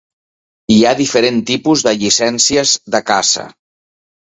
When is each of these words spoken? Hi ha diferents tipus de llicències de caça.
Hi 0.75 0.77
ha 0.83 0.93
diferents 1.01 1.47
tipus 1.51 1.85
de 1.91 1.95
llicències 2.01 2.77
de 2.97 3.07
caça. 3.15 3.51